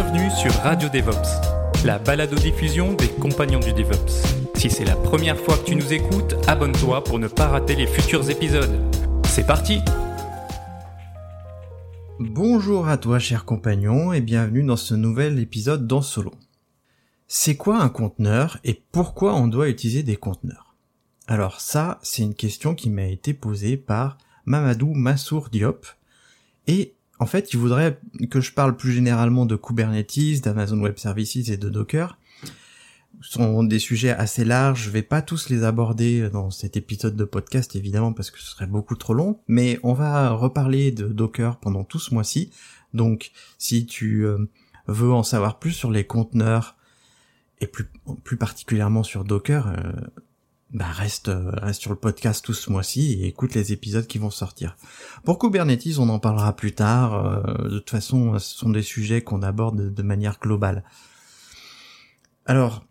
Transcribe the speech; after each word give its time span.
Bienvenue 0.00 0.30
sur 0.30 0.52
Radio 0.62 0.88
DevOps, 0.88 1.84
la 1.84 1.98
balado-diffusion 1.98 2.94
des 2.94 3.08
compagnons 3.08 3.58
du 3.58 3.72
DevOps. 3.72 4.28
Si 4.54 4.70
c'est 4.70 4.84
la 4.84 4.94
première 4.94 5.36
fois 5.36 5.58
que 5.58 5.64
tu 5.64 5.74
nous 5.74 5.92
écoutes, 5.92 6.36
abonne-toi 6.46 7.02
pour 7.02 7.18
ne 7.18 7.26
pas 7.26 7.48
rater 7.48 7.74
les 7.74 7.88
futurs 7.88 8.30
épisodes. 8.30 8.80
C'est 9.26 9.44
parti 9.44 9.80
Bonjour 12.20 12.86
à 12.86 12.96
toi 12.96 13.18
cher 13.18 13.44
compagnon 13.44 14.12
et 14.12 14.20
bienvenue 14.20 14.62
dans 14.62 14.76
ce 14.76 14.94
nouvel 14.94 15.40
épisode 15.40 15.88
dans 15.88 16.00
Solo. 16.00 16.32
C'est 17.26 17.56
quoi 17.56 17.80
un 17.80 17.88
conteneur 17.88 18.60
et 18.62 18.80
pourquoi 18.92 19.34
on 19.34 19.48
doit 19.48 19.68
utiliser 19.68 20.04
des 20.04 20.16
conteneurs? 20.16 20.76
Alors 21.26 21.60
ça, 21.60 21.98
c'est 22.04 22.22
une 22.22 22.36
question 22.36 22.76
qui 22.76 22.88
m'a 22.88 23.06
été 23.06 23.34
posée 23.34 23.76
par 23.76 24.16
Mamadou 24.44 24.94
Massour 24.94 25.48
Diop 25.50 25.88
et 26.68 26.94
en 27.18 27.26
fait, 27.26 27.52
il 27.52 27.58
voudrait 27.58 27.98
que 28.30 28.40
je 28.40 28.52
parle 28.52 28.76
plus 28.76 28.92
généralement 28.92 29.46
de 29.46 29.56
Kubernetes, 29.56 30.42
d'Amazon 30.42 30.78
Web 30.80 30.98
Services 30.98 31.48
et 31.48 31.56
de 31.56 31.68
Docker. 31.68 32.18
Ce 33.20 33.32
sont 33.32 33.64
des 33.64 33.80
sujets 33.80 34.10
assez 34.10 34.44
larges, 34.44 34.84
je 34.84 34.90
vais 34.90 35.02
pas 35.02 35.22
tous 35.22 35.48
les 35.48 35.64
aborder 35.64 36.30
dans 36.30 36.50
cet 36.50 36.76
épisode 36.76 37.16
de 37.16 37.24
podcast 37.24 37.74
évidemment 37.74 38.12
parce 38.12 38.30
que 38.30 38.38
ce 38.38 38.46
serait 38.46 38.68
beaucoup 38.68 38.94
trop 38.94 39.12
long, 39.12 39.40
mais 39.48 39.80
on 39.82 39.92
va 39.92 40.30
reparler 40.30 40.92
de 40.92 41.08
Docker 41.08 41.56
pendant 41.56 41.82
tout 41.82 41.98
ce 41.98 42.14
mois-ci. 42.14 42.50
Donc 42.94 43.32
si 43.58 43.86
tu 43.86 44.24
euh, 44.24 44.48
veux 44.86 45.12
en 45.12 45.24
savoir 45.24 45.58
plus 45.58 45.72
sur 45.72 45.90
les 45.90 46.04
conteneurs 46.04 46.76
et 47.60 47.66
plus, 47.66 47.90
plus 48.22 48.36
particulièrement 48.36 49.02
sur 49.02 49.24
Docker, 49.24 49.66
euh, 49.66 49.92
bah 50.72 50.90
reste, 50.92 51.28
euh, 51.28 51.50
reste 51.54 51.80
sur 51.80 51.90
le 51.90 51.96
podcast 51.96 52.44
tout 52.44 52.54
ce 52.54 52.70
mois-ci 52.70 53.14
et 53.20 53.28
écoute 53.28 53.54
les 53.54 53.72
épisodes 53.72 54.06
qui 54.06 54.18
vont 54.18 54.30
sortir. 54.30 54.76
Pour 55.24 55.38
Kubernetes, 55.38 55.98
on 55.98 56.08
en 56.08 56.18
parlera 56.18 56.54
plus 56.54 56.72
tard. 56.72 57.42
de 57.64 57.78
toute 57.78 57.90
façon, 57.90 58.38
ce 58.38 58.56
sont 58.56 58.70
des 58.70 58.82
sujets 58.82 59.22
qu'on 59.22 59.42
aborde 59.42 59.92
de 59.92 60.02
manière 60.02 60.38
globale. 60.40 60.84
Alors, 62.46 62.84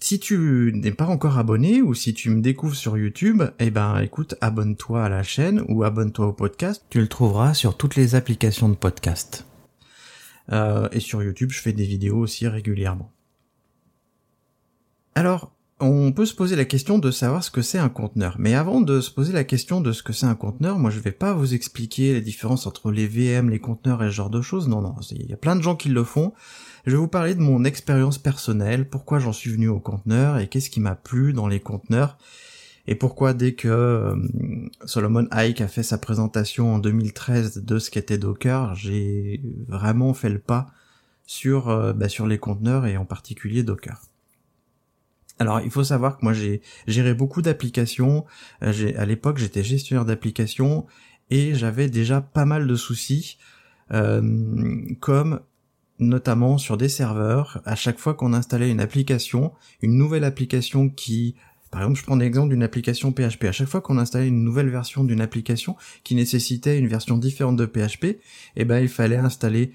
si 0.00 0.20
tu 0.20 0.72
n'es 0.74 0.92
pas 0.92 1.06
encore 1.06 1.38
abonné 1.38 1.82
ou 1.82 1.94
si 1.94 2.14
tu 2.14 2.30
me 2.30 2.40
découvres 2.40 2.76
sur 2.76 2.96
YouTube, 2.98 3.42
eh 3.58 3.70
ben 3.70 3.98
écoute, 4.00 4.34
abonne-toi 4.40 5.04
à 5.04 5.08
la 5.08 5.22
chaîne 5.22 5.64
ou 5.68 5.84
abonne-toi 5.84 6.26
au 6.26 6.32
podcast. 6.32 6.84
Tu 6.90 7.00
le 7.00 7.08
trouveras 7.08 7.54
sur 7.54 7.76
toutes 7.76 7.96
les 7.96 8.14
applications 8.14 8.68
de 8.68 8.74
podcast. 8.74 9.46
Euh, 10.52 10.88
et 10.92 11.00
sur 11.00 11.22
YouTube, 11.22 11.50
je 11.50 11.60
fais 11.60 11.72
des 11.72 11.86
vidéos 11.86 12.18
aussi 12.18 12.46
régulièrement. 12.46 13.12
Alors, 15.14 15.55
on 15.78 16.12
peut 16.12 16.24
se 16.24 16.34
poser 16.34 16.56
la 16.56 16.64
question 16.64 16.98
de 16.98 17.10
savoir 17.10 17.44
ce 17.44 17.50
que 17.50 17.60
c'est 17.60 17.78
un 17.78 17.88
conteneur. 17.88 18.36
Mais 18.38 18.54
avant 18.54 18.80
de 18.80 19.00
se 19.00 19.10
poser 19.10 19.32
la 19.32 19.44
question 19.44 19.80
de 19.80 19.92
ce 19.92 20.02
que 20.02 20.12
c'est 20.12 20.26
un 20.26 20.34
conteneur, 20.34 20.78
moi 20.78 20.90
je 20.90 21.00
vais 21.00 21.12
pas 21.12 21.34
vous 21.34 21.54
expliquer 21.54 22.14
les 22.14 22.20
différences 22.22 22.66
entre 22.66 22.90
les 22.90 23.06
VM, 23.06 23.50
les 23.50 23.58
conteneurs 23.58 24.02
et 24.02 24.06
ce 24.06 24.14
genre 24.14 24.30
de 24.30 24.40
choses. 24.40 24.68
Non, 24.68 24.80
non, 24.80 24.94
il 25.10 25.26
y 25.26 25.34
a 25.34 25.36
plein 25.36 25.56
de 25.56 25.62
gens 25.62 25.76
qui 25.76 25.90
le 25.90 26.04
font. 26.04 26.32
Je 26.86 26.92
vais 26.92 26.96
vous 26.96 27.08
parler 27.08 27.34
de 27.34 27.40
mon 27.40 27.64
expérience 27.64 28.16
personnelle, 28.16 28.88
pourquoi 28.88 29.18
j'en 29.18 29.32
suis 29.32 29.50
venu 29.50 29.68
au 29.68 29.80
conteneur 29.80 30.38
et 30.38 30.48
qu'est-ce 30.48 30.70
qui 30.70 30.80
m'a 30.80 30.94
plu 30.94 31.32
dans 31.32 31.48
les 31.48 31.60
conteneurs 31.60 32.16
et 32.88 32.94
pourquoi 32.94 33.34
dès 33.34 33.54
que 33.54 33.68
euh, 33.68 34.14
Solomon 34.84 35.26
Ike 35.32 35.60
a 35.60 35.68
fait 35.68 35.82
sa 35.82 35.98
présentation 35.98 36.74
en 36.74 36.78
2013 36.78 37.64
de 37.64 37.78
ce 37.78 37.90
qu'était 37.90 38.18
Docker, 38.18 38.74
j'ai 38.76 39.40
vraiment 39.66 40.14
fait 40.14 40.30
le 40.30 40.38
pas 40.38 40.68
sur 41.26 41.68
euh, 41.68 41.92
bah, 41.92 42.08
sur 42.08 42.26
les 42.26 42.38
conteneurs 42.38 42.86
et 42.86 42.96
en 42.96 43.04
particulier 43.04 43.64
Docker. 43.64 44.00
Alors 45.38 45.60
il 45.60 45.70
faut 45.70 45.84
savoir 45.84 46.16
que 46.16 46.24
moi 46.24 46.32
j'ai 46.32 46.62
géré 46.86 47.14
beaucoup 47.14 47.42
d'applications. 47.42 48.24
Euh, 48.62 48.92
à 48.96 49.04
l'époque 49.04 49.38
j'étais 49.38 49.62
gestionnaire 49.62 50.04
d'applications 50.04 50.86
et 51.30 51.54
j'avais 51.54 51.88
déjà 51.88 52.20
pas 52.20 52.44
mal 52.44 52.66
de 52.66 52.76
soucis, 52.76 53.36
comme 55.00 55.40
notamment 55.98 56.58
sur 56.58 56.76
des 56.76 56.88
serveurs, 56.88 57.60
à 57.64 57.74
chaque 57.74 57.98
fois 57.98 58.14
qu'on 58.14 58.32
installait 58.32 58.70
une 58.70 58.80
application, 58.80 59.52
une 59.82 59.96
nouvelle 59.96 60.24
application 60.24 60.88
qui, 60.88 61.34
par 61.70 61.82
exemple, 61.82 61.98
je 61.98 62.04
prends 62.04 62.16
l'exemple 62.16 62.50
d'une 62.50 62.62
application 62.62 63.12
PHP, 63.12 63.44
à 63.44 63.52
chaque 63.52 63.68
fois 63.68 63.80
qu'on 63.80 63.98
installait 63.98 64.28
une 64.28 64.44
nouvelle 64.44 64.68
version 64.68 65.04
d'une 65.04 65.20
application 65.20 65.76
qui 66.04 66.14
nécessitait 66.14 66.78
une 66.78 66.88
version 66.88 67.18
différente 67.18 67.56
de 67.56 67.66
PHP, 67.66 68.18
eh 68.56 68.64
ben, 68.64 68.80
il 68.80 68.88
fallait 68.88 69.16
installer 69.16 69.72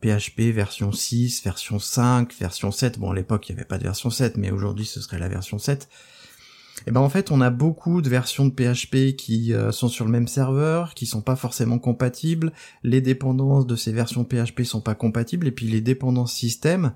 PHP 0.00 0.52
version 0.52 0.92
6, 0.92 1.42
version 1.44 1.78
5, 1.78 2.34
version 2.34 2.70
7. 2.70 2.98
Bon, 2.98 3.10
à 3.10 3.14
l'époque, 3.14 3.48
il 3.48 3.54
n'y 3.54 3.58
avait 3.58 3.66
pas 3.66 3.78
de 3.78 3.84
version 3.84 4.10
7, 4.10 4.36
mais 4.36 4.50
aujourd'hui, 4.50 4.86
ce 4.86 5.00
serait 5.00 5.18
la 5.18 5.28
version 5.28 5.58
7. 5.58 5.88
Et 6.80 6.82
eh 6.86 6.90
ben 6.92 7.00
en 7.00 7.10
fait, 7.10 7.30
on 7.30 7.42
a 7.42 7.50
beaucoup 7.50 8.00
de 8.00 8.08
versions 8.08 8.46
de 8.46 8.52
PHP 8.52 9.14
qui 9.14 9.52
euh, 9.52 9.70
sont 9.70 9.88
sur 9.88 10.06
le 10.06 10.10
même 10.10 10.26
serveur, 10.26 10.94
qui 10.94 11.04
sont 11.04 11.20
pas 11.20 11.36
forcément 11.36 11.78
compatibles. 11.78 12.52
Les 12.82 13.02
dépendances 13.02 13.66
de 13.66 13.76
ces 13.76 13.92
versions 13.92 14.24
PHP 14.24 14.62
sont 14.62 14.80
pas 14.80 14.94
compatibles, 14.94 15.46
et 15.46 15.50
puis 15.50 15.66
les 15.66 15.82
dépendances 15.82 16.32
système, 16.32 16.94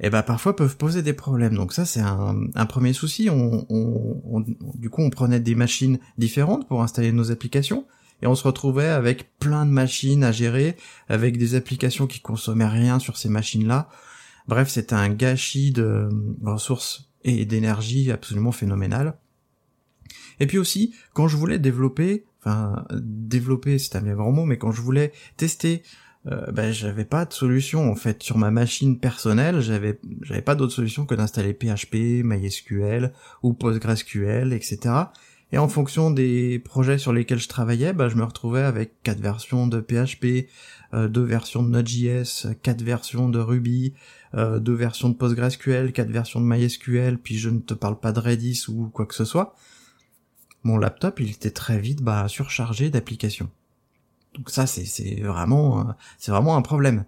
et 0.00 0.06
eh 0.06 0.10
ben 0.10 0.22
parfois 0.22 0.54
peuvent 0.54 0.76
poser 0.76 1.02
des 1.02 1.14
problèmes. 1.14 1.54
Donc 1.54 1.72
ça, 1.72 1.84
c'est 1.84 2.00
un, 2.00 2.66
premier 2.66 2.92
souci. 2.92 3.30
Du 4.74 4.90
coup, 4.90 5.02
on 5.02 5.10
prenait 5.10 5.40
des 5.40 5.56
machines 5.56 5.98
différentes 6.18 6.68
pour 6.68 6.82
installer 6.82 7.10
nos 7.10 7.32
applications, 7.32 7.86
et 8.22 8.26
on 8.26 8.34
se 8.34 8.44
retrouvait 8.44 8.88
avec 8.88 9.38
plein 9.38 9.64
de 9.66 9.70
machines 9.70 10.24
à 10.24 10.32
gérer, 10.32 10.76
avec 11.08 11.38
des 11.38 11.54
applications 11.54 12.06
qui 12.06 12.20
consommaient 12.20 12.66
rien 12.66 12.98
sur 12.98 13.16
ces 13.16 13.28
machines-là. 13.28 13.88
Bref, 14.46 14.68
c'était 14.68 14.94
un 14.94 15.10
gâchis 15.10 15.72
de 15.72 16.08
ressources 16.42 17.10
et 17.24 17.44
d'énergie 17.44 18.10
absolument 18.10 18.52
phénoménale. 18.52 19.18
Et 20.40 20.46
puis 20.46 20.58
aussi, 20.58 20.94
quand 21.14 21.28
je 21.28 21.36
voulais 21.36 21.58
développer, 21.58 22.24
enfin 22.40 22.86
développer 22.92 23.78
c'est 23.78 23.96
un 23.96 24.02
bien 24.02 24.14
grand 24.14 24.32
mot, 24.32 24.44
mais 24.44 24.58
quand 24.58 24.72
je 24.72 24.80
voulais 24.80 25.12
tester, 25.36 25.82
euh, 26.26 26.50
ben 26.52 26.72
j'avais 26.72 27.04
pas 27.04 27.24
de 27.24 27.32
solution 27.32 27.90
en 27.90 27.94
fait 27.94 28.22
sur 28.22 28.38
ma 28.38 28.50
machine 28.50 28.98
personnelle, 28.98 29.60
j'avais 29.60 30.00
j'avais 30.22 30.42
pas 30.42 30.54
d'autre 30.54 30.72
solution 30.72 31.06
que 31.06 31.14
d'installer 31.14 31.54
PHP, 31.54 32.24
MySQL 32.24 33.12
ou 33.42 33.52
PostgreSQL, 33.52 34.52
etc. 34.52 34.78
Et 35.50 35.58
en 35.58 35.68
fonction 35.68 36.10
des 36.10 36.58
projets 36.58 36.98
sur 36.98 37.12
lesquels 37.12 37.38
je 37.38 37.48
travaillais, 37.48 37.94
ben, 37.94 38.08
je 38.08 38.16
me 38.16 38.24
retrouvais 38.24 38.62
avec 38.62 39.02
quatre 39.02 39.20
versions 39.20 39.66
de 39.66 39.80
PHP, 39.80 40.48
euh, 40.92 41.08
deux 41.08 41.22
versions 41.22 41.62
de 41.62 41.68
Node.js, 41.68 42.48
quatre 42.62 42.82
versions 42.82 43.30
de 43.30 43.38
Ruby, 43.38 43.94
euh, 44.34 44.58
deux 44.58 44.74
versions 44.74 45.08
de 45.08 45.14
PostgreSQL, 45.14 45.92
quatre 45.92 46.10
versions 46.10 46.40
de 46.40 46.46
MySQL, 46.46 47.18
puis 47.18 47.38
je 47.38 47.48
ne 47.48 47.60
te 47.60 47.72
parle 47.72 47.98
pas 47.98 48.12
de 48.12 48.20
Redis 48.20 48.66
ou 48.68 48.88
quoi 48.88 49.06
que 49.06 49.14
ce 49.14 49.24
soit. 49.24 49.54
Mon 50.64 50.76
laptop, 50.76 51.18
il 51.20 51.30
était 51.30 51.50
très 51.50 51.78
vite 51.78 52.02
bah, 52.02 52.28
surchargé 52.28 52.90
d'applications. 52.90 53.48
Donc 54.34 54.50
ça, 54.50 54.66
c'est 54.66 55.22
vraiment, 55.22 55.80
euh, 55.80 55.92
c'est 56.18 56.30
vraiment 56.30 56.56
un 56.56 56.62
problème. 56.62 57.06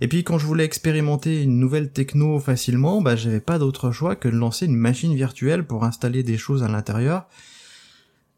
Et 0.00 0.08
puis 0.08 0.24
quand 0.24 0.38
je 0.38 0.46
voulais 0.46 0.64
expérimenter 0.64 1.42
une 1.42 1.58
nouvelle 1.58 1.90
techno 1.90 2.38
facilement, 2.38 3.00
bah 3.00 3.16
j'avais 3.16 3.40
pas 3.40 3.58
d'autre 3.58 3.92
choix 3.92 4.14
que 4.14 4.28
de 4.28 4.36
lancer 4.36 4.66
une 4.66 4.76
machine 4.76 5.14
virtuelle 5.14 5.66
pour 5.66 5.84
installer 5.84 6.22
des 6.22 6.36
choses 6.36 6.62
à 6.62 6.68
l'intérieur. 6.68 7.26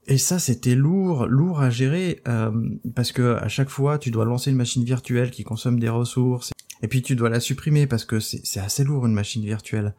Et 0.08 0.16
ça, 0.16 0.38
c'était 0.38 0.74
lourd, 0.74 1.26
lourd 1.26 1.60
à 1.60 1.69
gérer, 1.69 2.22
euh, 2.26 2.50
parce 2.94 3.12
que 3.12 3.36
à 3.36 3.48
chaque 3.48 3.69
fois, 3.69 3.98
tu 3.98 4.10
dois 4.10 4.24
lancer 4.24 4.50
une 4.50 4.56
machine 4.56 4.82
virtuelle 4.82 5.31
qui 5.31 5.44
consomme 5.44 5.78
des 5.78 5.90
ressources, 5.90 6.50
et 6.81 6.88
puis 6.88 7.02
tu 7.02 7.14
dois 7.14 7.28
la 7.28 7.40
supprimer 7.40 7.87
parce 7.87 8.06
que 8.06 8.19
c'est 8.19 8.60
assez 8.60 8.84
lourd 8.84 9.05
une 9.05 9.12
machine 9.12 9.44
virtuelle. 9.44 9.94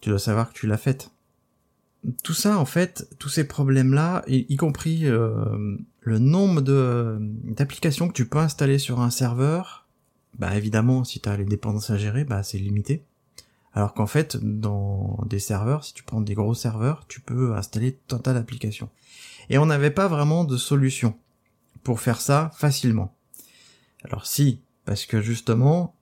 Tu 0.00 0.10
dois 0.10 0.18
savoir 0.18 0.52
que 0.52 0.58
tu 0.58 0.66
l'as 0.66 0.76
faite. 0.76 1.10
Tout 2.22 2.34
ça, 2.34 2.58
en 2.58 2.66
fait, 2.66 3.08
tous 3.18 3.30
ces 3.30 3.44
problèmes-là, 3.44 4.22
y, 4.26 4.56
compris 4.56 5.06
euh, 5.06 5.78
le 6.00 6.18
nombre 6.18 6.60
d'applications 6.60 8.08
que 8.08 8.12
tu 8.12 8.26
peux 8.26 8.38
installer 8.38 8.78
sur 8.78 9.00
un 9.00 9.08
serveur, 9.08 9.86
bah 10.38 10.54
évidemment, 10.54 11.04
si 11.04 11.20
tu 11.20 11.28
as 11.30 11.38
les 11.38 11.46
dépendances 11.46 11.88
à 11.88 11.96
gérer, 11.96 12.24
bah 12.24 12.42
c'est 12.42 12.58
limité. 12.58 13.02
Alors 13.72 13.94
qu'en 13.94 14.06
fait, 14.06 14.36
dans 14.36 15.18
des 15.26 15.38
serveurs, 15.38 15.84
si 15.84 15.94
tu 15.94 16.02
prends 16.02 16.20
des 16.20 16.34
gros 16.34 16.54
serveurs, 16.54 17.06
tu 17.08 17.20
peux 17.20 17.54
installer 17.54 17.98
tas 18.06 18.34
d'applications. 18.34 18.90
Et 19.50 19.58
on 19.58 19.66
n'avait 19.66 19.90
pas 19.90 20.08
vraiment 20.08 20.44
de 20.44 20.56
solution 20.56 21.18
pour 21.82 22.00
faire 22.00 22.20
ça 22.20 22.50
facilement. 22.54 23.14
Alors 24.04 24.26
si, 24.26 24.60
parce 24.84 25.06
que 25.06 25.20
justement, 25.20 25.94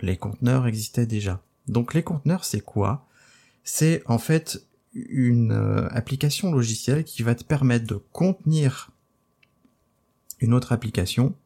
les 0.00 0.16
conteneurs 0.16 0.66
existaient 0.66 1.06
déjà. 1.06 1.42
Donc 1.68 1.94
les 1.94 2.02
conteneurs, 2.02 2.44
c'est 2.44 2.60
quoi? 2.60 3.06
C'est 3.64 4.02
en 4.06 4.18
fait 4.18 4.66
une 4.94 5.52
euh, 5.52 5.88
application 5.90 6.52
logicielle 6.52 7.04
qui 7.04 7.22
va 7.22 7.34
te 7.34 7.44
permettre 7.44 7.86
de 7.86 8.02
contenir 8.12 8.90
une 10.40 10.54
autre 10.54 10.72
application 10.72 11.36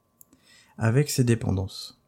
avec 0.79 1.11
ses 1.11 1.25
dépendances. 1.25 2.01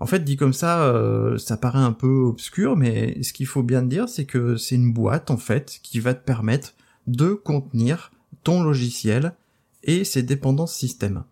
En 0.00 0.06
fait, 0.06 0.24
dit 0.24 0.36
comme 0.36 0.54
ça, 0.54 0.82
euh, 0.84 1.36
ça 1.36 1.58
paraît 1.58 1.78
un 1.78 1.92
peu 1.92 2.22
obscur, 2.22 2.76
mais 2.76 3.22
ce 3.22 3.34
qu'il 3.34 3.46
faut 3.46 3.62
bien 3.62 3.82
dire, 3.82 4.08
c'est 4.08 4.24
que 4.24 4.56
c'est 4.56 4.74
une 4.74 4.92
boîte, 4.92 5.30
en 5.30 5.36
fait, 5.36 5.78
qui 5.82 6.00
va 6.00 6.14
te 6.14 6.24
permettre 6.24 6.74
de 7.10 7.34
contenir 7.34 8.12
ton 8.42 8.62
logiciel 8.62 9.34
et 9.82 10.04
ses 10.04 10.22
dépendances 10.22 10.74
système. 10.74 11.24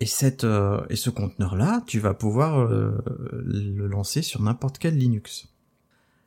Et 0.00 0.06
cette 0.06 0.44
euh, 0.44 0.80
et 0.90 0.96
ce 0.96 1.10
conteneur 1.10 1.56
là, 1.56 1.82
tu 1.86 1.98
vas 1.98 2.14
pouvoir 2.14 2.60
euh, 2.60 2.98
le 3.44 3.86
lancer 3.88 4.22
sur 4.22 4.42
n'importe 4.42 4.78
quel 4.78 4.96
Linux. 4.96 5.48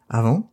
Avant, 0.09 0.51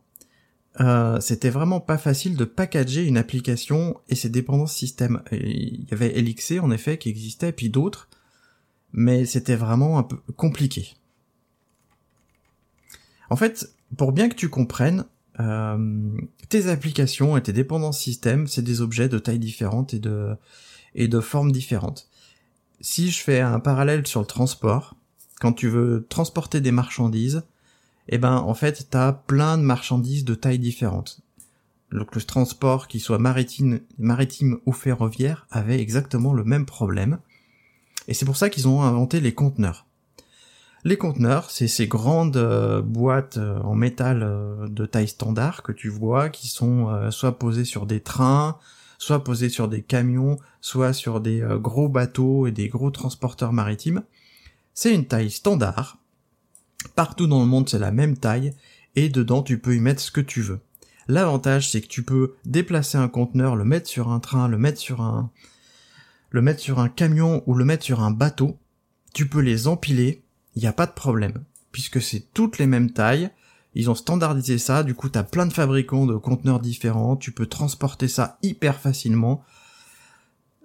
euh, 0.79 1.19
c'était 1.19 1.49
vraiment 1.49 1.81
pas 1.81 1.97
facile 1.97 2.37
de 2.37 2.45
packager 2.45 3.05
une 3.05 3.17
application 3.17 3.99
et 4.07 4.15
ses 4.15 4.29
dépendances 4.29 4.73
système. 4.73 5.21
Il 5.31 5.85
y 5.89 5.93
avait 5.93 6.13
LXC 6.21 6.59
en 6.61 6.71
effet 6.71 6.97
qui 6.97 7.09
existait, 7.09 7.51
puis 7.51 7.69
d'autres, 7.69 8.07
mais 8.93 9.25
c'était 9.25 9.57
vraiment 9.57 9.97
un 9.97 10.03
peu 10.03 10.17
compliqué. 10.37 10.95
En 13.29 13.35
fait, 13.35 13.73
pour 13.97 14.13
bien 14.13 14.29
que 14.29 14.35
tu 14.35 14.49
comprennes, 14.49 15.05
euh, 15.39 16.17
tes 16.49 16.67
applications 16.67 17.37
et 17.37 17.43
tes 17.43 17.53
dépendances 17.53 17.99
système, 17.99 18.47
c'est 18.47 18.61
des 18.61 18.81
objets 18.81 19.09
de 19.09 19.19
tailles 19.19 19.39
différentes 19.39 19.93
et 19.93 19.99
de 19.99 20.35
et 20.95 21.07
de 21.07 21.19
formes 21.19 21.51
différentes. 21.51 22.09
Si 22.81 23.11
je 23.11 23.21
fais 23.21 23.41
un 23.41 23.59
parallèle 23.59 24.07
sur 24.07 24.21
le 24.21 24.25
transport, 24.25 24.95
quand 25.39 25.53
tu 25.53 25.67
veux 25.67 26.05
transporter 26.09 26.61
des 26.61 26.71
marchandises, 26.71 27.43
eh 28.07 28.17
ben 28.17 28.35
en 28.35 28.53
fait 28.53 28.87
t'as 28.89 29.13
plein 29.13 29.57
de 29.57 29.63
marchandises 29.63 30.25
de 30.25 30.35
tailles 30.35 30.59
différentes. 30.59 31.21
Donc 31.91 32.13
le 32.15 32.21
transport, 32.21 32.87
qui 32.87 32.99
soit 32.99 33.17
maritime, 33.17 33.79
maritime 33.97 34.59
ou 34.65 34.73
ferroviaire, 34.73 35.47
avait 35.49 35.81
exactement 35.81 36.33
le 36.33 36.43
même 36.43 36.65
problème. 36.65 37.19
Et 38.07 38.13
c'est 38.13 38.25
pour 38.25 38.37
ça 38.37 38.49
qu'ils 38.49 38.67
ont 38.67 38.81
inventé 38.83 39.21
les 39.21 39.33
conteneurs. 39.33 39.85
Les 40.85 40.97
conteneurs, 40.97 41.51
c'est 41.51 41.67
ces 41.67 41.87
grandes 41.87 42.37
euh, 42.37 42.81
boîtes 42.81 43.37
euh, 43.37 43.59
en 43.63 43.75
métal 43.75 44.23
euh, 44.23 44.67
de 44.69 44.85
taille 44.85 45.09
standard 45.09 45.61
que 45.61 45.73
tu 45.73 45.89
vois, 45.89 46.29
qui 46.29 46.47
sont 46.47 47.11
soit 47.11 47.37
posées 47.37 47.65
sur 47.65 47.85
des 47.85 47.99
trains, 47.99 48.57
soit 48.97 49.23
posées 49.23 49.49
sur 49.49 49.67
des 49.67 49.81
camions, 49.81 50.37
soit 50.61 50.93
sur 50.93 51.19
des 51.19 51.45
gros 51.61 51.89
bateaux 51.89 52.47
et 52.47 52.51
des 52.51 52.69
gros 52.69 52.91
transporteurs 52.91 53.53
maritimes. 53.53 54.03
C'est 54.73 54.93
une 54.93 55.05
taille 55.05 55.31
standard 55.31 55.97
Partout 56.95 57.27
dans 57.27 57.41
le 57.41 57.45
monde, 57.45 57.67
c'est 57.67 57.79
la 57.79 57.91
même 57.91 58.17
taille, 58.17 58.53
et 58.95 59.09
dedans, 59.09 59.43
tu 59.43 59.59
peux 59.59 59.75
y 59.75 59.79
mettre 59.79 60.01
ce 60.01 60.11
que 60.11 60.21
tu 60.21 60.41
veux. 60.41 60.59
L'avantage, 61.07 61.69
c'est 61.69 61.81
que 61.81 61.87
tu 61.87 62.03
peux 62.03 62.35
déplacer 62.45 62.97
un 62.97 63.07
conteneur, 63.07 63.55
le 63.55 63.65
mettre 63.65 63.87
sur 63.87 64.09
un 64.09 64.19
train, 64.19 64.47
le 64.47 64.57
mettre 64.57 64.79
sur 64.79 65.01
un, 65.01 65.29
le 66.29 66.41
mettre 66.41 66.61
sur 66.61 66.79
un 66.79 66.89
camion 66.89 67.43
ou 67.47 67.55
le 67.55 67.65
mettre 67.65 67.83
sur 67.83 68.01
un 68.01 68.11
bateau. 68.11 68.57
Tu 69.13 69.27
peux 69.27 69.41
les 69.41 69.67
empiler, 69.67 70.23
il 70.55 70.61
n'y 70.61 70.67
a 70.67 70.73
pas 70.73 70.85
de 70.85 70.91
problème. 70.91 71.43
Puisque 71.71 72.01
c'est 72.01 72.33
toutes 72.33 72.57
les 72.57 72.67
mêmes 72.67 72.91
tailles, 72.91 73.29
ils 73.75 73.89
ont 73.89 73.95
standardisé 73.95 74.57
ça, 74.57 74.83
du 74.83 74.95
coup 74.95 75.09
t'as 75.09 75.23
plein 75.23 75.45
de 75.45 75.53
fabricants 75.53 76.05
de 76.05 76.15
conteneurs 76.15 76.59
différents, 76.59 77.15
tu 77.15 77.31
peux 77.31 77.45
transporter 77.45 78.07
ça 78.07 78.37
hyper 78.41 78.79
facilement 78.79 79.43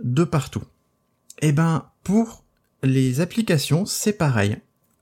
de 0.03 0.25
partout. 0.25 0.65
Et 1.41 1.49
eh 1.49 1.53
ben, 1.53 1.87
pour 2.03 2.45
les 2.83 3.21
applications, 3.21 3.85
c'est 3.85 4.15
pareil 4.15 4.59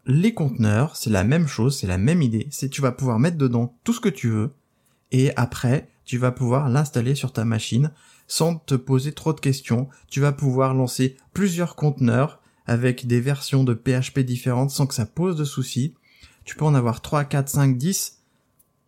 les 0.07 0.35
conteneurs, 0.35 0.97
c'est 0.97 1.11
la 1.11 1.25
même 1.25 1.47
chose, 1.47 1.79
c'est 1.79 1.87
la 1.87 1.99
même 1.99 2.23
idée. 2.23 2.49
C'est 2.51 2.69
tu 2.69 2.81
vas 2.81 2.93
pouvoir 2.93 3.19
mettre 3.19 3.37
dedans 3.37 3.77
tout 3.85 3.93
ce 3.93 4.01
que 4.01 4.09
tu 4.09 4.29
veux 4.29 4.53
et 5.11 5.35
après 5.37 5.89
tu 6.05 6.19
vas 6.19 6.33
pouvoir 6.33 6.69
l'installer 6.69 7.15
sur 7.15 7.33
ta 7.33 7.45
machine 7.45 7.93
sans 8.27 8.57
te 8.57 8.75
poser 8.75 9.13
trop 9.13 9.33
de 9.33 9.41
questions. 9.41 9.89
Tu 10.09 10.21
vas 10.21 10.33
pouvoir 10.33 10.75
lancer 10.75 11.17
plusieurs 11.33 11.77
conteneurs 11.77 12.41
avec 12.67 13.07
des 13.07 13.21
versions 13.21 13.65
de 13.65 13.75
PHP 13.75 14.21
différentes 14.21 14.71
sans 14.71 14.87
que 14.87 14.95
ça 14.95 15.07
pose 15.07 15.37
de 15.37 15.45
soucis. 15.45 15.95
Tu 16.45 16.57
peux 16.57 16.65
en 16.65 16.75
avoir 16.75 17.01
3, 17.01 17.25
4, 17.25 17.49
5, 17.49 17.77
10. 17.77 18.19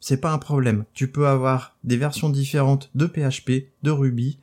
C'est 0.01 0.21
pas 0.21 0.33
un 0.33 0.39
problème. 0.39 0.85
Tu 0.93 1.09
peux 1.09 1.27
avoir 1.27 1.77
des 1.85 1.97
versions 1.97 2.29
différentes 2.29 2.91
de 2.95 3.07
PHP, 3.07 3.69
de 3.83 3.91
Ruby, 3.91 4.39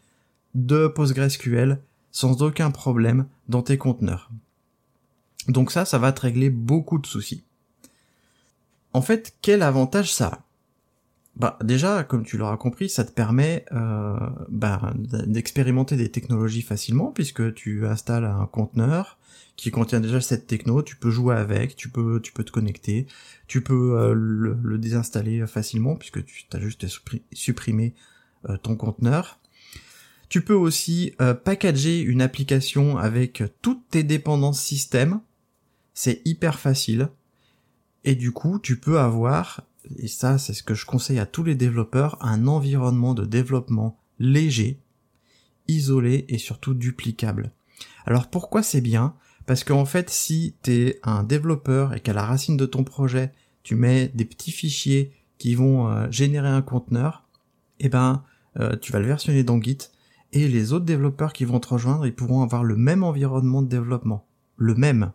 de 0.56 0.88
PostgreSQL 0.88 1.81
sans 2.12 2.42
aucun 2.42 2.72
problème 2.72 3.28
dans 3.48 3.62
tes 3.62 3.78
conteneurs. 3.78 4.30
Donc 5.48 5.72
ça, 5.72 5.86
ça 5.86 5.98
va 5.98 6.12
te 6.12 6.22
régler 6.22 6.50
beaucoup 6.50 7.00
de 7.00 7.07
soucis. 7.07 7.44
En 8.94 9.01
fait, 9.01 9.36
quel 9.42 9.62
avantage 9.62 10.13
ça 10.13 10.27
a? 10.27 10.44
Bah 11.36 11.57
déjà, 11.63 12.04
comme 12.04 12.24
tu 12.24 12.38
l'auras 12.38 12.57
compris, 12.57 12.89
ça 12.89 13.04
te 13.04 13.12
permet 13.12 13.66
euh, 13.72 14.18
bah, 14.50 14.94
d'expérimenter 14.95 15.95
des 15.95 16.10
technologies 16.12 16.62
facilement 16.62 17.12
puisque 17.12 17.54
tu 17.54 17.88
installes 17.88 18.25
un 18.25 18.45
conteneur 18.48 19.18
qui 19.56 19.72
contient 19.72 20.00
déjà 20.00 20.19
cette 20.22 20.48
techno, 20.48 20.81
tu 20.81 20.95
peux 20.95 21.10
jouer 21.10 21.36
avec, 21.36 21.75
tu 21.75 21.89
peux 21.89 22.19
tu 22.22 22.31
peux 22.33 22.44
te 22.44 22.51
connecter, 22.51 23.06
tu 23.48 23.62
peux 23.62 23.98
euh, 23.98 24.13
le, 24.13 24.78
désinstaller 24.78 25.45
facilement 25.48 25.95
puisque 25.95 26.24
tu 26.25 26.45
as 26.54 26.60
juste 26.60 26.86
supprimé 27.31 27.94
euh, 28.50 28.57
ton 28.57 28.75
conteneur. 28.75 29.39
Tu 30.30 30.42
peux 30.42 30.54
aussi 30.54 31.13
packager 31.44 32.00
une 32.00 32.22
application 32.22 32.98
avec 32.98 33.44
toutes 33.62 33.89
tes 33.89 34.04
dépendances 34.04 34.62
système 34.62 35.19
c'est 35.94 36.22
hyper 36.25 36.60
facile. 36.60 37.10
Et 38.04 38.16
du 38.16 38.31
coup, 38.31 38.60
tu 38.60 38.80
peux 38.80 39.00
avoir, 39.00 39.62
et 39.98 40.07
ça 40.07 40.38
c'est 40.38 40.54
ce 40.54 40.63
que 40.63 40.74
je 40.74 40.86
conseille 40.86 41.19
à 41.19 41.25
tous 41.25 41.44
les 41.44 41.56
développeurs, 41.56 42.18
un 42.22 42.48
environnement 42.48 43.13
de 43.13 43.25
développement 43.25 43.98
léger, 44.19 44.80
isolé 45.68 46.25
et 46.30 46.38
surtout 46.38 46.74
duplicable. 46.74 47.51
Alors 48.06 48.30
pourquoi 48.30 48.63
c'est 48.63 48.81
bien? 48.81 49.16
Parce 49.45 49.63
qu'en 49.63 49.86
fait, 49.86 50.10
si 50.10 50.56
t'es 50.62 51.00
un 51.04 51.24
développeur 51.24 51.94
et 51.95 52.00
qu'à 52.00 52.13
la 52.13 52.25
racine 52.25 52.57
de 52.57 52.66
ton 52.66 52.83
projet, 52.83 53.31
tu 53.63 53.75
mets 53.75 54.10
des 54.10 54.25
petits 54.25 54.51
fichiers 54.51 55.13
qui 55.38 55.56
vont 55.56 55.88
euh, 55.88 56.10
générer 56.12 56.48
un 56.48 56.62
conteneur, 56.62 57.27
eh 57.80 57.89
ben, 57.89 58.24
euh, 58.60 58.75
tu 58.77 58.92
vas 58.92 59.00
le 59.00 59.07
versionner 59.07 59.44
dans 59.44 59.62
Git 59.62 59.89
et 60.34 60.48
les 60.48 60.74
autres 60.74 60.86
développeurs 60.86 61.34
qui 61.34 61.45
vont 61.45 61.60
te 61.60 61.69
rejoindre, 61.69 62.06
ils 62.06 62.16
pourront 62.16 62.44
avoir 62.44 62.63
le 62.63 62.75
même 62.75 63.04
environnement 63.04 63.62
de 63.62 63.68
développement. 63.68 64.25
Le 64.56 64.75
même. 64.75 65.12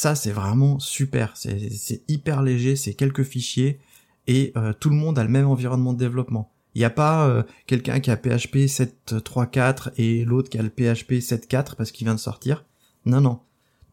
Ça, 0.00 0.14
c'est 0.14 0.30
vraiment 0.30 0.78
super. 0.78 1.32
C'est 1.34 2.04
hyper 2.06 2.42
léger, 2.42 2.76
c'est 2.76 2.94
quelques 2.94 3.24
fichiers 3.24 3.80
et 4.28 4.52
euh, 4.56 4.72
tout 4.72 4.90
le 4.90 4.94
monde 4.94 5.18
a 5.18 5.24
le 5.24 5.28
même 5.28 5.48
environnement 5.48 5.92
de 5.92 5.98
développement. 5.98 6.52
Il 6.76 6.78
n'y 6.78 6.84
a 6.84 6.90
pas 6.90 7.26
euh, 7.26 7.42
quelqu'un 7.66 7.98
qui 7.98 8.12
a 8.12 8.16
PHP 8.16 8.68
7.3.4 8.68 9.90
et 9.96 10.24
l'autre 10.24 10.50
qui 10.50 10.58
a 10.58 10.62
le 10.62 10.68
PHP 10.68 11.14
7.4 11.14 11.74
parce 11.74 11.90
qu'il 11.90 12.06
vient 12.06 12.14
de 12.14 12.20
sortir. 12.20 12.64
Non, 13.06 13.20
non. 13.20 13.40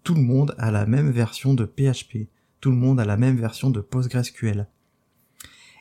Tout 0.04 0.13
le 0.13 0.22
monde 0.22 0.54
a 0.60 0.69
la 0.69 0.86
même 0.86 1.09
version 1.09 1.56
de 1.56 1.66
PHP. 1.66 2.30
Tout 2.62 2.69
le 2.69 2.78
monde 2.78 3.00
a 3.00 3.06
la 3.06 3.18
même 3.18 3.38
version 3.38 3.71
de 3.71 3.81
PostgreSQL. 3.81 4.68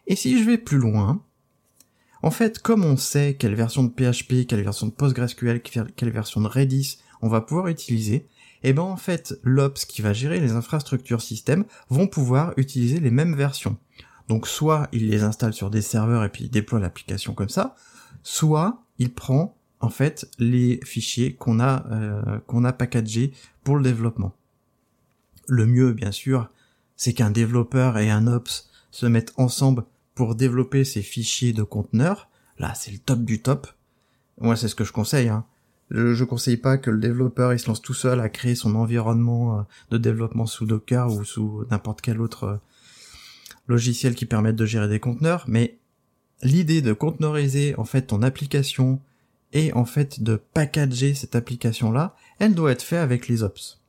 Et 0.06 0.16
si 0.16 0.38
je 0.38 0.44
vais 0.48 0.56
plus 0.56 0.78
loin, 0.78 1.22
en 2.22 2.30
fait, 2.30 2.60
comme 2.60 2.86
on 2.86 2.96
sait 2.96 3.36
quelle 3.38 3.54
version 3.54 3.84
de 3.84 3.90
PHP, 3.90 4.46
quelle 4.48 4.62
version 4.62 4.86
de 4.86 4.92
PostgreSQL, 4.92 5.60
quelle 5.60 6.10
version 6.10 6.40
de 6.40 6.48
Redis 6.48 6.96
on 7.24 7.28
va 7.28 7.40
pouvoir 7.40 7.68
utiliser, 7.68 8.26
et 8.64 8.70
eh 8.70 8.72
ben 8.72 8.82
en 8.82 8.96
fait 8.96 9.38
l'Ops 9.42 9.84
qui 9.84 10.00
va 10.00 10.14
gérer 10.14 10.40
les 10.40 10.52
infrastructures 10.52 11.20
système 11.20 11.66
vont 11.90 12.06
pouvoir 12.06 12.54
utiliser 12.56 12.98
les 12.98 13.10
mêmes 13.10 13.36
versions. 13.36 13.76
Donc 14.28 14.48
soit 14.48 14.88
il 14.90 15.10
les 15.10 15.22
installe 15.22 15.52
sur 15.52 15.68
des 15.68 15.82
serveurs 15.82 16.24
et 16.24 16.30
puis 16.30 16.44
il 16.44 16.50
déploie 16.50 16.80
l'application 16.80 17.34
comme 17.34 17.50
ça, 17.50 17.76
soit 18.22 18.82
il 18.98 19.12
prend 19.12 19.54
en 19.80 19.90
fait 19.90 20.30
les 20.38 20.80
fichiers 20.82 21.34
qu'on 21.34 21.60
a 21.60 21.84
euh, 21.92 22.38
qu'on 22.46 22.64
a 22.64 22.72
packagés 22.72 23.32
pour 23.64 23.76
le 23.76 23.82
développement. 23.82 24.32
Le 25.46 25.66
mieux 25.66 25.92
bien 25.92 26.10
sûr, 26.10 26.48
c'est 26.96 27.12
qu'un 27.12 27.30
développeur 27.30 27.98
et 27.98 28.10
un 28.10 28.26
ops 28.26 28.70
se 28.90 29.04
mettent 29.04 29.34
ensemble 29.36 29.84
pour 30.14 30.34
développer 30.34 30.84
ces 30.84 31.02
fichiers 31.02 31.52
de 31.52 31.64
conteneurs. 31.64 32.30
Là, 32.58 32.72
c'est 32.74 32.92
le 32.92 32.98
top 32.98 33.24
du 33.24 33.42
top. 33.42 33.66
Moi, 34.40 34.56
c'est 34.56 34.68
ce 34.68 34.74
que 34.74 34.84
je 34.84 34.92
conseille. 34.92 35.28
Hein. 35.28 35.44
Je, 35.90 36.14
je 36.14 36.24
conseille 36.24 36.56
pas 36.56 36.78
que 36.78 36.90
le 36.90 36.98
développeur 36.98 37.52
il 37.52 37.58
se 37.58 37.66
lance 37.68 37.82
tout 37.82 37.94
seul 37.94 38.20
à 38.20 38.28
créer 38.28 38.54
son 38.54 38.74
environnement 38.74 39.58
euh, 39.58 39.62
de 39.90 39.98
développement 39.98 40.46
sous 40.46 40.66
Docker 40.66 41.12
ou 41.12 41.24
sous 41.24 41.64
n'importe 41.70 42.00
quel 42.00 42.20
autre 42.20 42.44
euh, 42.44 42.56
logiciel 43.66 44.14
qui 44.14 44.26
permette 44.26 44.56
de 44.56 44.66
gérer 44.66 44.88
des 44.88 45.00
conteneurs, 45.00 45.44
mais 45.46 45.78
l'idée 46.42 46.82
de 46.82 46.92
conteneuriser 46.92 47.74
en 47.78 47.84
fait 47.84 48.02
ton 48.02 48.22
application 48.22 49.00
et 49.52 49.72
en 49.72 49.84
fait 49.84 50.22
de 50.22 50.36
packager 50.36 51.14
cette 51.14 51.36
application 51.36 51.92
là, 51.92 52.16
elle 52.38 52.54
doit 52.54 52.72
être 52.72 52.82
faite 52.82 52.98
avec 53.00 53.28
les 53.28 53.42
ops. 53.42 53.80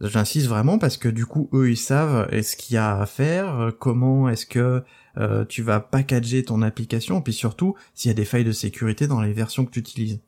J'insiste 0.00 0.46
vraiment 0.46 0.78
parce 0.78 0.96
que 0.96 1.08
du 1.08 1.26
coup 1.26 1.50
eux 1.52 1.70
ils 1.70 1.76
savent 1.76 2.28
ce 2.42 2.56
qu'il 2.56 2.74
y 2.74 2.78
a 2.78 2.98
à 2.98 3.06
faire, 3.06 3.72
comment 3.78 4.28
est-ce 4.28 4.46
que 4.46 4.82
euh, 5.18 5.44
tu 5.44 5.62
vas 5.62 5.80
packager 5.80 6.44
ton 6.44 6.62
application, 6.62 7.20
puis 7.20 7.32
surtout 7.32 7.74
s'il 7.94 8.08
y 8.08 8.12
a 8.12 8.14
des 8.14 8.24
failles 8.24 8.44
de 8.44 8.52
sécurité 8.52 9.06
dans 9.06 9.20
les 9.20 9.32
versions 9.32 9.64
que 9.64 9.70
tu 9.70 9.80
utilises. 9.80 10.20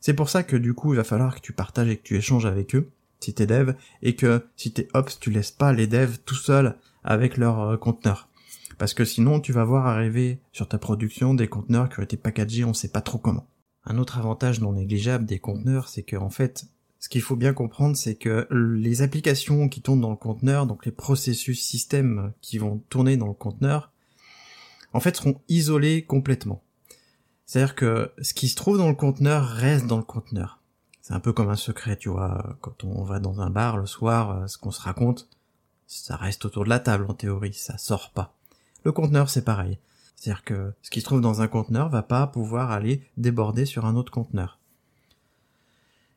C'est 0.00 0.14
pour 0.14 0.28
ça 0.28 0.42
que 0.42 0.56
du 0.56 0.74
coup, 0.74 0.94
il 0.94 0.96
va 0.96 1.04
falloir 1.04 1.34
que 1.34 1.40
tu 1.40 1.52
partages 1.52 1.88
et 1.88 1.96
que 1.96 2.02
tu 2.02 2.16
échanges 2.16 2.46
avec 2.46 2.74
eux, 2.74 2.90
si 3.20 3.34
t'es 3.34 3.46
dev, 3.46 3.72
et 4.02 4.14
que 4.14 4.46
si 4.56 4.72
t'es 4.72 4.88
ops, 4.94 5.18
tu 5.18 5.30
laisses 5.30 5.50
pas 5.50 5.72
les 5.72 5.86
devs 5.86 6.18
tout 6.24 6.34
seuls 6.34 6.76
avec 7.04 7.36
leur 7.36 7.60
euh, 7.60 7.76
conteneur. 7.76 8.28
Parce 8.78 8.94
que 8.94 9.04
sinon, 9.04 9.40
tu 9.40 9.52
vas 9.52 9.64
voir 9.64 9.86
arriver 9.86 10.38
sur 10.52 10.68
ta 10.68 10.78
production 10.78 11.34
des 11.34 11.48
conteneurs 11.48 11.88
qui 11.88 11.98
ont 11.98 12.04
été 12.04 12.16
packagés, 12.16 12.64
on 12.64 12.74
sait 12.74 12.88
pas 12.88 13.00
trop 13.00 13.18
comment. 13.18 13.48
Un 13.84 13.98
autre 13.98 14.18
avantage 14.18 14.60
non 14.60 14.72
négligeable 14.72 15.24
des 15.24 15.40
conteneurs, 15.40 15.88
c'est 15.88 16.02
que 16.02 16.16
en 16.16 16.30
fait, 16.30 16.66
ce 17.00 17.08
qu'il 17.08 17.22
faut 17.22 17.36
bien 17.36 17.54
comprendre, 17.54 17.96
c'est 17.96 18.14
que 18.14 18.46
les 18.50 19.02
applications 19.02 19.68
qui 19.68 19.82
tournent 19.82 20.00
dans 20.00 20.10
le 20.10 20.16
conteneur, 20.16 20.66
donc 20.66 20.84
les 20.84 20.92
processus 20.92 21.64
systèmes 21.64 22.32
qui 22.40 22.58
vont 22.58 22.82
tourner 22.88 23.16
dans 23.16 23.26
le 23.26 23.34
conteneur, 23.34 23.92
en 24.92 25.00
fait 25.00 25.16
seront 25.16 25.40
isolés 25.48 26.02
complètement. 26.02 26.62
C'est-à-dire 27.48 27.74
que 27.74 28.12
ce 28.20 28.34
qui 28.34 28.46
se 28.50 28.56
trouve 28.56 28.76
dans 28.76 28.90
le 28.90 28.94
conteneur 28.94 29.42
reste 29.42 29.86
dans 29.86 29.96
le 29.96 30.02
conteneur. 30.02 30.60
C'est 31.00 31.14
un 31.14 31.20
peu 31.20 31.32
comme 31.32 31.48
un 31.48 31.56
secret, 31.56 31.96
tu 31.96 32.10
vois, 32.10 32.58
quand 32.60 32.84
on 32.84 33.04
va 33.04 33.20
dans 33.20 33.40
un 33.40 33.48
bar 33.48 33.78
le 33.78 33.86
soir, 33.86 34.30
euh, 34.32 34.46
ce 34.46 34.58
qu'on 34.58 34.70
se 34.70 34.82
raconte, 34.82 35.30
ça 35.86 36.16
reste 36.16 36.44
autour 36.44 36.64
de 36.64 36.68
la 36.68 36.78
table 36.78 37.06
en 37.08 37.14
théorie, 37.14 37.54
ça 37.54 37.78
sort 37.78 38.10
pas. 38.10 38.34
Le 38.84 38.92
conteneur 38.92 39.30
c'est 39.30 39.46
pareil. 39.46 39.78
C'est-à-dire 40.14 40.44
que 40.44 40.74
ce 40.82 40.90
qui 40.90 41.00
se 41.00 41.06
trouve 41.06 41.22
dans 41.22 41.40
un 41.40 41.48
conteneur 41.48 41.88
va 41.88 42.02
pas 42.02 42.26
pouvoir 42.26 42.70
aller 42.70 43.02
déborder 43.16 43.64
sur 43.64 43.86
un 43.86 43.96
autre 43.96 44.12
conteneur. 44.12 44.58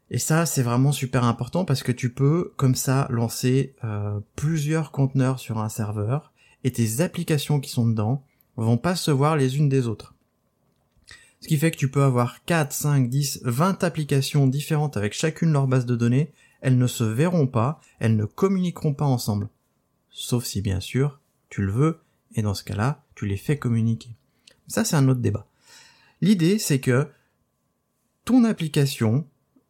Et 0.10 0.20
ça, 0.20 0.46
c'est 0.46 0.64
vraiment 0.64 0.92
super 0.92 1.24
important 1.24 1.64
parce 1.64 1.82
que 1.82 1.94
tu 1.94 2.12
peux, 2.12 2.52
comme 2.58 2.76
ça, 2.76 3.08
lancer 3.10 3.74
euh, 3.86 4.20
plusieurs 4.36 4.92
conteneurs 4.92 5.40
sur 5.40 5.60
un 5.60 5.70
serveur 5.70 6.34
et 6.66 6.74
tes 6.74 7.00
applications 7.00 7.62
qui 7.62 7.70
sont 7.70 7.88
dedans 7.88 8.22
vont 8.58 8.78
pas 8.78 8.98
se 8.98 9.12
voir 9.12 9.38
les 9.38 9.58
unes 9.58 9.70
des 9.70 9.88
autres. 9.88 10.14
Ce 11.42 11.48
qui 11.48 11.58
fait 11.58 11.72
que 11.72 11.78
tu 11.78 11.90
peux 11.90 12.04
avoir 12.04 12.44
4, 12.46 12.72
5, 12.72 13.10
10, 13.10 13.42
20 13.44 13.84
applications 13.84 14.46
différentes 14.46 14.96
avec 14.96 15.14
chacune 15.14 15.52
leur 15.52 15.68
base 15.68 15.88
de 15.88 15.96
données, 15.96 16.32
elles 16.62 16.78
ne 16.78 16.88
se 16.88 17.04
verront 17.04 17.48
pas, 17.48 17.82
elles 18.00 18.16
ne 18.16 18.26
communiqueront 18.26 18.94
pas 18.94 19.06
ensemble. 19.06 19.50
Sauf 20.12 20.46
si 20.46 20.62
bien 20.62 20.80
sûr, 20.80 21.20
tu 21.50 21.64
le 21.64 21.72
veux, 21.72 22.00
et 22.36 22.44
dans 22.44 22.54
ce 22.54 22.64
cas-là, 22.64 23.04
tu 23.16 23.26
les 23.26 23.38
fais 23.38 23.58
communiquer. 23.58 24.10
Ça, 24.68 24.86
c'est 24.86 24.96
un 24.96 25.08
autre 25.10 25.20
débat. 25.20 25.48
L'idée, 26.22 26.60
c'est 26.60 26.80
que 26.80 27.08
ton 28.24 28.44
application, 28.44 29.28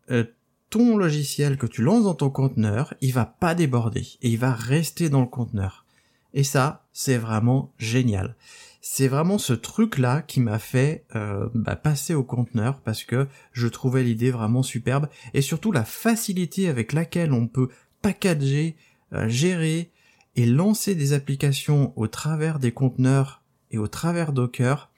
euh, 0.10 0.26
ton 0.70 0.98
logiciel 0.98 1.58
que 1.58 1.68
tu 1.68 1.82
lances 1.82 2.04
dans 2.04 2.16
ton 2.16 2.30
conteneur, 2.30 2.94
il 3.00 3.14
va 3.14 3.26
pas 3.26 3.56
déborder 3.56 4.08
et 4.22 4.30
il 4.30 4.38
va 4.38 4.54
rester 4.54 5.10
dans 5.10 5.22
le 5.22 5.28
conteneur. 5.28 5.86
Et 6.34 6.44
ça, 6.44 6.86
c'est 6.94 7.18
vraiment 7.18 7.74
génial. 7.78 8.36
C'est 8.82 9.08
vraiment 9.08 9.38
ce 9.38 9.54
truc-là 9.54 10.22
qui 10.22 10.40
m'a 10.40 10.58
fait 10.58 11.06
euh, 11.16 11.50
bah, 11.54 11.76
passer 11.76 12.16
au 12.16 12.24
conteneur 12.24 12.82
parce 12.82 13.04
que 13.04 13.28
je 13.52 13.68
trouvais 13.68 14.04
l'idée 14.04 14.32
vraiment 14.32 14.64
superbe 14.64 15.08
et 15.34 15.42
surtout 15.42 15.72
la 15.72 15.84
facilité 15.84 16.68
avec 16.68 16.94
laquelle 16.94 17.32
on 17.32 17.48
peut 17.48 17.70
packager, 18.02 18.76
euh, 19.14 19.28
gérer 19.30 19.92
et 20.36 20.46
lancer 20.46 20.96
des 20.96 21.14
applications 21.14 21.94
au 21.96 22.08
travers 22.08 22.58
des 22.58 22.72
conteneurs 22.72 23.44
et 23.70 23.78
au 23.78 23.88
travers 23.88 24.34
Docker 24.34 24.92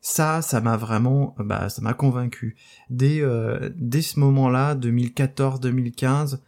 ça, 0.00 0.42
ça 0.42 0.60
m'a 0.60 0.76
vraiment, 0.76 1.34
bah, 1.38 1.68
ça 1.68 1.82
m'a 1.82 1.94
convaincu. 1.94 2.56
Dès, 2.90 3.20
euh, 3.20 3.70
dès 3.76 4.02
ce 4.02 4.18
moment-là, 4.20 4.74
2014-2015, 4.74 6.38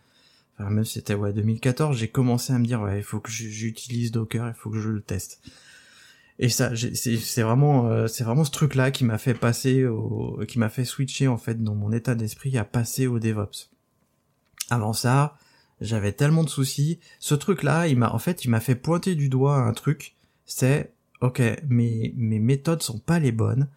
enfin 0.60 0.70
même 0.70 0.84
si 0.84 0.94
c'était 0.94 1.14
ouais 1.14 1.32
2014, 1.32 1.96
j'ai 1.96 2.08
commencé 2.08 2.52
à 2.52 2.58
me 2.58 2.66
dire 2.66 2.80
ouais, 2.82 2.98
il 2.98 3.02
faut 3.02 3.20
que 3.20 3.30
j'utilise 3.30 4.12
Docker, 4.12 4.48
il 4.48 4.54
faut 4.54 4.70
que 4.70 4.78
je 4.78 4.90
le 4.90 5.00
teste. 5.00 5.40
Et 6.38 6.48
ça, 6.48 6.72
c'est 6.74 7.42
vraiment, 7.42 7.88
euh, 7.88 8.06
c'est 8.06 8.24
vraiment 8.24 8.44
ce 8.44 8.50
truc-là 8.50 8.90
qui 8.90 9.04
m'a 9.04 9.18
fait 9.18 9.34
passer, 9.34 9.86
qui 10.48 10.58
m'a 10.58 10.70
fait 10.70 10.86
switcher 10.86 11.28
en 11.28 11.36
fait 11.36 11.62
dans 11.62 11.74
mon 11.74 11.92
état 11.92 12.14
d'esprit 12.14 12.56
à 12.56 12.64
passer 12.64 13.06
au 13.06 13.18
DevOps. 13.18 13.70
Avant 14.70 14.94
ça, 14.94 15.36
j'avais 15.82 16.12
tellement 16.12 16.44
de 16.44 16.48
soucis. 16.48 16.98
Ce 17.18 17.34
truc-là, 17.34 17.88
il 17.88 17.98
m'a, 17.98 18.10
en 18.10 18.18
fait, 18.18 18.44
il 18.44 18.50
m'a 18.50 18.60
fait 18.60 18.74
pointer 18.74 19.14
du 19.16 19.28
doigt 19.28 19.56
un 19.56 19.72
truc. 19.74 20.16
C'est 20.46 20.94
ok, 21.20 21.42
mes, 21.68 22.14
mes 22.16 22.38
méthodes 22.38 22.82
sont 22.82 22.98
pas 22.98 23.18
les 23.18 23.32
bonnes, 23.32 23.68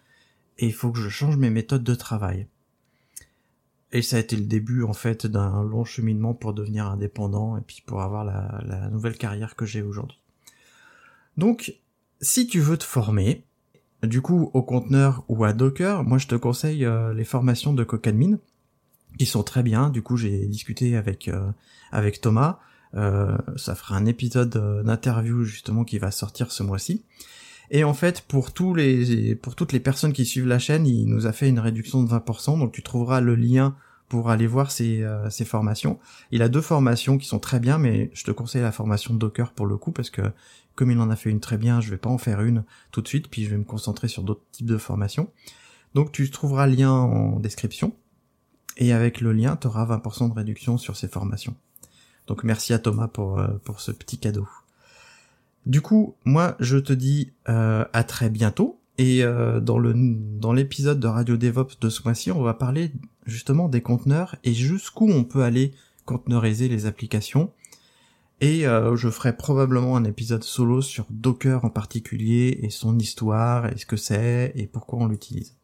et 0.58 0.68
il 0.68 0.74
faut 0.74 0.92
que 0.92 1.00
je 1.00 1.10
change 1.10 1.38
mes 1.38 1.50
méthodes 1.50 1.84
de 1.84 1.96
travail. 1.96 2.48
Et 3.94 4.02
ça 4.02 4.18
a 4.18 4.20
été 4.20 4.36
le 4.36 4.44
début 4.44 4.84
en 4.84 4.94
fait 4.94 5.28
d'un 5.28 5.64
long 5.64 5.86
cheminement 5.86 6.34
pour 6.34 6.54
devenir 6.54 6.88
indépendant 6.88 7.58
et 7.58 7.62
puis 7.62 7.84
pour 7.86 8.02
avoir 8.02 8.26
la, 8.26 8.90
nouvelle 8.90 9.18
carrière 9.18 9.56
que 9.56 9.66
j'ai 9.66 9.84
aujourd'hui. 9.84 10.20
Donc, 11.38 11.76
si 12.20 12.48
tu 12.48 12.60
veux 12.60 12.78
te 12.78 12.84
former, 12.84 13.46
du 14.02 14.22
coup 14.22 14.50
au 14.54 14.64
conteneur 14.64 15.24
ou 15.30 15.44
à 15.44 15.54
Docker, 15.54 16.04
moi 16.04 16.18
je 16.18 16.28
te 16.28 16.36
conseille 16.36 16.86
euh, 16.86 17.14
les 17.14 17.24
formations 17.24 17.72
de 17.72 17.84
Cocadmin 17.84 18.40
qui 19.20 19.28
sont 19.28 19.44
très 19.44 19.62
bien. 19.62 19.92
Du 19.92 20.02
coup, 20.02 20.18
j'ai 20.18 20.48
discuté 20.48 20.98
avec 20.98 21.28
euh, 21.28 21.52
avec 21.92 22.20
Thomas. 22.20 22.60
Euh, 22.96 23.38
ça 23.58 23.76
fera 23.76 23.96
un 23.96 24.08
épisode 24.08 24.84
d'interview 24.84 25.44
justement 25.44 25.84
qui 25.84 26.00
va 26.00 26.10
sortir 26.10 26.52
ce 26.52 26.64
mois-ci. 26.64 27.06
Et 27.72 27.84
en 27.84 27.94
fait, 27.94 28.22
pour 28.22 28.54
tous 28.54 28.76
les, 28.76 29.36
pour 29.36 29.56
toutes 29.56 29.72
les 29.72 29.80
personnes 29.80 30.14
qui 30.14 30.26
suivent 30.26 30.48
la 30.48 30.60
chaîne, 30.60 30.86
il 30.86 31.06
nous 31.08 31.26
a 31.26 31.32
fait 31.32 31.50
une 31.50 31.60
réduction 31.60 32.04
de 32.04 32.10
20%. 32.10 32.60
Donc 32.60 32.72
tu 32.72 32.84
trouveras 32.84 33.22
le 33.22 33.36
lien 33.36 33.76
pour 34.10 34.30
aller 34.30 34.48
voir 34.48 34.70
ses, 34.70 35.02
euh, 35.02 35.30
formations. 35.46 36.00
Il 36.32 36.42
a 36.42 36.50
deux 36.50 36.62
formations 36.62 37.18
qui 37.18 37.26
sont 37.26 37.40
très 37.40 37.60
bien, 37.60 37.78
mais 37.78 38.12
je 38.14 38.24
te 38.24 38.32
conseille 38.32 38.62
la 38.62 38.72
formation 38.72 39.14
Docker 39.16 39.54
pour 39.54 39.66
le 39.66 39.78
coup 39.78 39.92
parce 39.92 40.10
que 40.10 40.22
comme 40.76 40.92
il 40.92 41.00
en 41.00 41.10
a 41.10 41.16
fait 41.16 41.30
une 41.30 41.40
très 41.40 41.58
bien, 41.58 41.82
je 41.82 41.90
vais 41.90 41.98
pas 41.98 42.10
en 42.10 42.18
faire 42.18 42.42
une 42.42 42.64
tout 42.92 43.02
de 43.02 43.08
suite, 43.08 43.28
puis 43.30 43.44
je 43.44 43.50
vais 43.50 43.58
me 43.58 43.64
concentrer 43.64 44.08
sur 44.08 44.24
d'autres 44.24 44.44
types 44.52 44.68
de 44.68 44.78
formations. 44.78 45.32
Donc 45.94 46.12
tu 46.12 46.30
trouveras 46.30 46.68
le 46.68 46.76
lien 46.76 46.92
en 46.92 47.40
description. 47.40 47.96
Et 48.78 48.92
avec 48.92 49.22
le 49.22 49.34
lien, 49.34 49.56
tu 49.56 49.68
auras 49.68 49.86
20% 49.86 50.30
de 50.30 50.34
réduction 50.34 50.78
sur 50.78 50.96
ces 50.96 51.08
formations. 51.08 51.56
Donc 52.28 52.44
merci 52.44 52.74
à 52.74 52.80
Thomas 52.80 53.08
pour, 53.08 53.40
euh, 53.40 53.48
pour 53.64 53.82
ce 53.82 53.92
petit 53.92 54.18
cadeau. 54.18 54.48
Du 55.66 55.82
coup, 55.82 56.16
moi, 56.26 56.56
je 56.60 56.78
te 56.78 56.94
dis 56.94 57.32
euh, 57.50 57.86
à 57.94 58.04
très 58.04 58.30
bientôt. 58.30 58.80
Et 58.98 59.24
euh, 59.24 59.60
dans 59.60 59.80
le 59.80 59.94
dans 59.96 60.54
l'épisode 60.54 61.00
de 61.00 61.08
Radio 61.08 61.36
DevOps 61.36 61.80
de 61.82 61.90
ce 61.90 62.04
mois-ci, 62.04 62.32
on 62.32 62.44
va 62.44 62.54
parler 62.54 62.92
justement 63.26 63.68
des 63.68 63.82
conteneurs 63.82 64.36
et 64.44 64.54
jusqu'où 64.54 65.10
on 65.10 65.24
peut 65.24 65.44
aller 65.44 65.72
conteneuriser 66.06 66.68
les 66.68 66.86
applications. 66.86 67.52
Et 68.42 68.68
euh, 68.68 68.96
je 68.96 69.10
ferai 69.10 69.36
probablement 69.36 69.96
un 69.96 70.04
épisode 70.04 70.44
solo 70.44 70.82
sur 70.82 71.06
Docker 71.10 71.64
en 71.66 71.70
particulier 71.70 72.60
et 72.62 72.70
son 72.70 73.00
histoire 73.00 73.68
et 73.68 73.78
ce 73.78 73.86
que 73.86 73.96
c'est 73.96 74.52
et 74.56 74.68
pourquoi 74.68 75.00
on 75.00 75.08
l'utilise. 75.08 75.56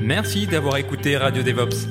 Merci 0.00 0.46
d'avoir 0.46 0.78
écouté 0.78 1.16
Radio 1.16 1.42
DevOps. 1.42 1.86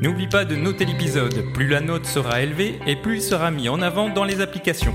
N'oublie 0.00 0.26
pas 0.26 0.44
de 0.44 0.56
noter 0.56 0.84
l'épisode, 0.84 1.52
plus 1.54 1.68
la 1.68 1.80
note 1.80 2.06
sera 2.06 2.42
élevée 2.42 2.80
et 2.88 2.96
plus 2.96 3.16
il 3.16 3.22
sera 3.22 3.52
mis 3.52 3.68
en 3.68 3.80
avant 3.82 4.08
dans 4.08 4.24
les 4.24 4.40
applications. 4.40 4.94